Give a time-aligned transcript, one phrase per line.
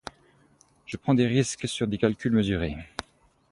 [0.87, 2.75] Je prends des risques sur des calculs mesurés.